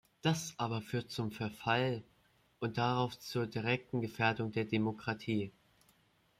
Das 0.23 0.55
aber 0.57 0.81
führt 0.81 1.11
zum 1.11 1.29
Verfall 1.31 2.03
und 2.59 2.79
darauf 2.79 3.19
zur 3.19 3.45
direkten 3.45 4.01
Gefährdung 4.01 4.51
der 4.51 4.65
Demokratie. 4.65 5.51